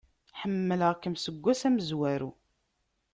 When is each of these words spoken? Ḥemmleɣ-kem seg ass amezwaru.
Ḥemmleɣ-kem 0.39 1.15
seg 1.17 1.45
ass 1.51 1.61
amezwaru. 1.67 2.31